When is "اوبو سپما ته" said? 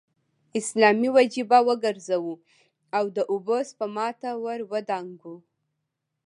3.31-4.29